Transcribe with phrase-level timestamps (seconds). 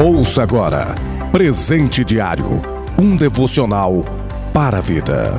[0.00, 0.94] Ouça agora
[1.32, 2.62] Presente Diário
[2.96, 4.04] um devocional
[4.54, 5.34] para a vida.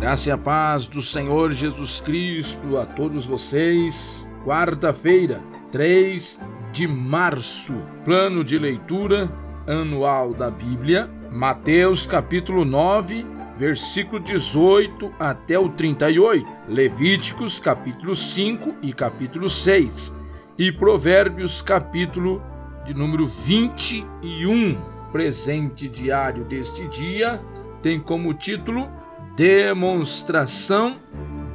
[0.00, 4.28] Graça e a paz do Senhor Jesus Cristo a todos vocês.
[4.44, 5.40] Quarta-feira,
[5.70, 6.40] 3
[6.72, 7.74] de março.
[8.04, 9.30] Plano de leitura
[9.64, 13.24] anual da Bíblia, Mateus capítulo 9,
[13.58, 20.14] versículo 18 até o 38, Levíticos capítulo 5 e capítulo 6
[20.56, 22.40] e Provérbios capítulo
[22.86, 24.78] de número 21.
[25.10, 27.42] Presente diário deste dia
[27.82, 28.88] tem como título
[29.34, 30.96] Demonstração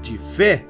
[0.02, 0.68] de fé.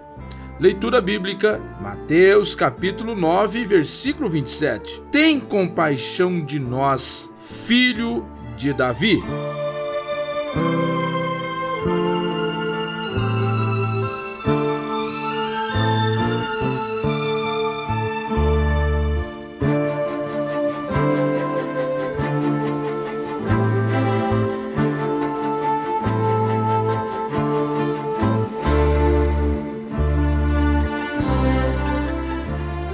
[0.59, 5.01] Leitura bíblica, Mateus capítulo 9, versículo 27.
[5.11, 7.31] Tem compaixão de nós,
[7.65, 9.21] filho de Davi.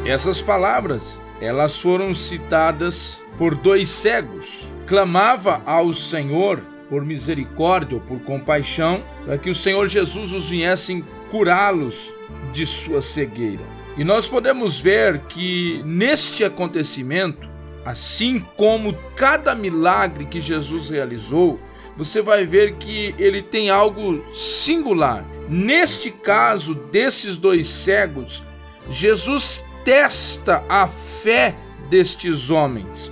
[0.10, 4.68] Essas palavras, elas foram citadas por dois cegos.
[4.88, 11.06] Clamava ao Senhor por misericórdia ou por compaixão, para que o Senhor Jesus os viessem
[11.30, 12.12] curá-los
[12.52, 13.62] de sua cegueira.
[13.96, 17.48] E nós podemos ver que neste acontecimento,
[17.86, 21.60] assim como cada milagre que Jesus realizou,
[21.96, 25.24] você vai ver que ele tem algo singular.
[25.48, 28.42] Neste caso desses dois cegos,
[28.90, 31.56] Jesus testa a fé
[31.90, 33.12] destes homens.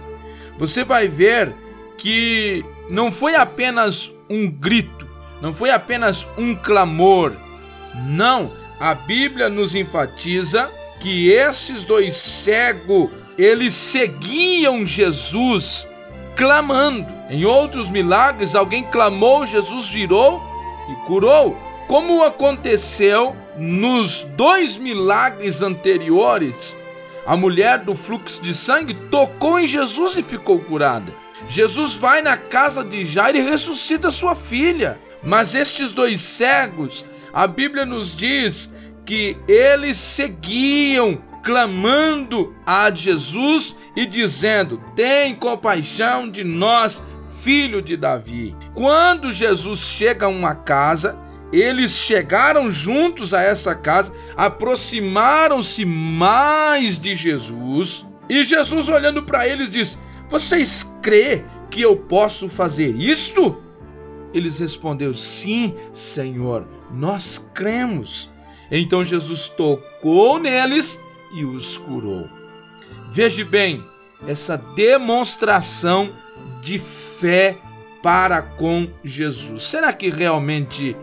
[0.59, 1.55] Você vai ver
[1.97, 5.07] que não foi apenas um grito,
[5.41, 7.33] não foi apenas um clamor.
[8.05, 15.87] Não, a Bíblia nos enfatiza que esses dois cegos, eles seguiam Jesus
[16.35, 17.07] clamando.
[17.27, 20.39] Em outros milagres, alguém clamou, Jesus virou
[20.91, 21.57] e curou.
[21.87, 26.77] Como aconteceu nos dois milagres anteriores,
[27.25, 31.11] a mulher do fluxo de sangue tocou em Jesus e ficou curada.
[31.47, 34.99] Jesus vai na casa de Jairo e ressuscita sua filha.
[35.23, 38.73] Mas estes dois cegos, a Bíblia nos diz
[39.05, 47.01] que eles seguiam clamando a Jesus e dizendo: Tem compaixão de nós,
[47.41, 48.55] filho de Davi.
[48.73, 51.17] Quando Jesus chega a uma casa,
[51.51, 59.71] eles chegaram juntos a essa casa, aproximaram-se mais de Jesus, e Jesus, olhando para eles,
[59.71, 59.97] diz:
[60.29, 63.61] Vocês crê que eu posso fazer isto?
[64.33, 68.29] Eles responderam: Sim, Senhor, nós cremos.
[68.69, 71.01] Então Jesus tocou neles
[71.33, 72.27] e os curou.
[73.13, 73.83] Veja bem,
[74.27, 76.11] essa demonstração
[76.61, 77.57] de fé
[78.03, 79.63] para com Jesus.
[79.63, 80.95] Será que realmente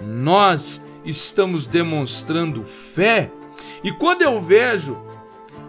[0.00, 3.30] nós estamos demonstrando fé.
[3.82, 4.96] E quando eu vejo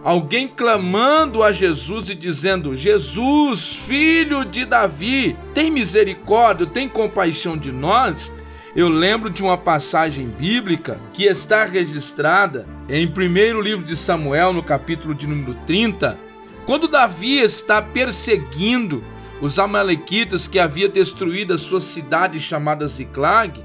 [0.02, 7.72] alguém clamando a Jesus e dizendo: Jesus, filho de Davi, tem misericórdia, tem compaixão de
[7.72, 8.32] nós.
[8.76, 14.64] Eu lembro de uma passagem bíblica que está registrada em primeiro livro de Samuel, no
[14.64, 16.18] capítulo de número 30,
[16.66, 19.02] quando Davi está perseguindo
[19.40, 23.62] os amalequitas que havia destruído a sua cidade chamada Ziklag,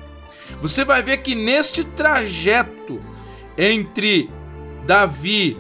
[0.62, 3.02] você vai ver que neste trajeto
[3.58, 4.30] entre
[4.86, 5.58] Davi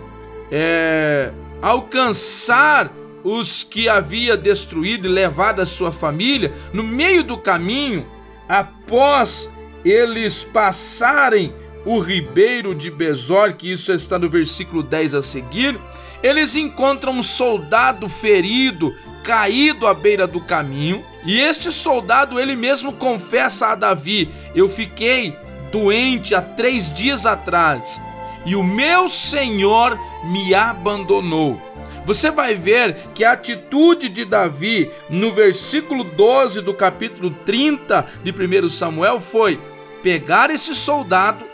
[0.51, 2.91] é, alcançar
[3.23, 8.05] os que havia destruído e levado a sua família, no meio do caminho,
[8.47, 9.51] após
[9.83, 11.53] eles passarem
[11.85, 15.77] o ribeiro de Bezor, que isso está no versículo 10 a seguir,
[16.21, 22.93] eles encontram um soldado ferido caído à beira do caminho, e este soldado ele mesmo
[22.93, 25.35] confessa a Davi: Eu fiquei
[25.71, 28.01] doente há três dias atrás,
[28.45, 31.61] e o meu Senhor me abandonou.
[32.05, 38.31] Você vai ver que a atitude de Davi no versículo 12 do capítulo 30 de
[38.31, 39.59] 1 Samuel foi
[40.01, 41.45] pegar esse soldado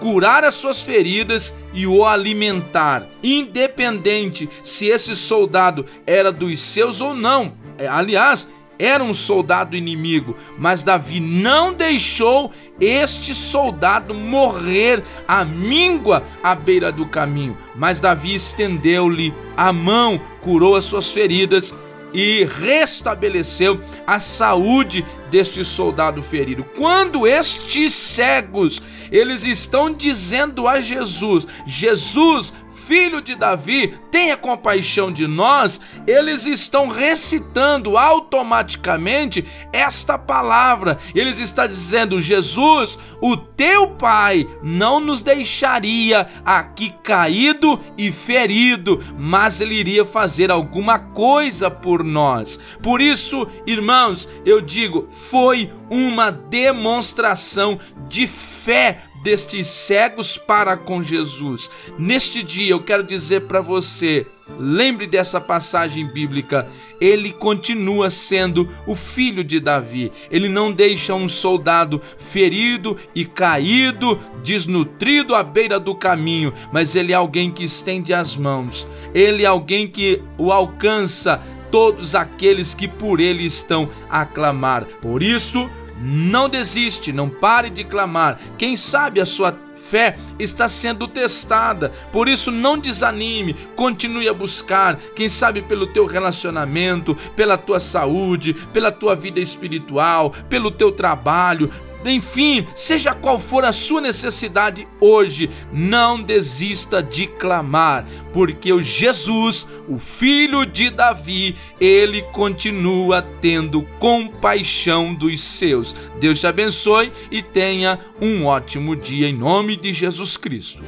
[0.00, 7.14] curar as suas feridas e o alimentar, independente se esse soldado era dos seus ou
[7.14, 7.54] não.
[7.78, 12.50] É, aliás, era um soldado inimigo, mas Davi não deixou
[12.80, 17.58] este soldado morrer à míngua à beira do caminho.
[17.76, 21.76] Mas Davi estendeu-lhe a mão, curou as suas feridas
[22.12, 26.64] e restabeleceu a saúde deste soldado ferido.
[26.76, 32.52] Quando estes cegos, eles estão dizendo a Jesus: Jesus,
[32.90, 40.98] filho de Davi, tenha compaixão de nós, eles estão recitando automaticamente esta palavra.
[41.14, 49.60] Eles estão dizendo: Jesus, o teu Pai não nos deixaria aqui caído e ferido, mas
[49.60, 52.58] ele iria fazer alguma coisa por nós.
[52.82, 57.78] Por isso, irmãos, eu digo, foi uma demonstração
[58.08, 61.70] de fé destes cegos para com Jesus.
[61.98, 64.26] Neste dia eu quero dizer para você,
[64.58, 66.68] lembre dessa passagem bíblica,
[67.00, 70.12] ele continua sendo o filho de Davi.
[70.30, 77.12] Ele não deixa um soldado ferido e caído, desnutrido à beira do caminho, mas ele
[77.12, 78.86] é alguém que estende as mãos.
[79.14, 81.40] Ele é alguém que o alcança
[81.70, 84.84] todos aqueles que por ele estão a clamar.
[85.00, 85.70] Por isso,
[86.00, 88.40] não desiste, não pare de clamar.
[88.56, 91.90] Quem sabe a sua fé está sendo testada.
[92.12, 98.54] Por isso não desanime, continue a buscar, quem sabe pelo teu relacionamento, pela tua saúde,
[98.72, 101.70] pela tua vida espiritual, pelo teu trabalho,
[102.04, 109.66] enfim, seja qual for a sua necessidade hoje, não desista de clamar, porque o Jesus,
[109.88, 115.94] o filho de Davi, ele continua tendo compaixão dos seus.
[116.18, 120.82] Deus te abençoe e tenha um ótimo dia em nome de Jesus Cristo.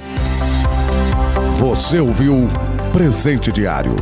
[1.59, 2.49] Você ouviu
[2.93, 3.95] Presente Diário,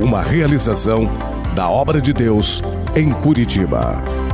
[0.00, 1.10] uma realização
[1.54, 2.62] da obra de Deus
[2.94, 4.27] em Curitiba.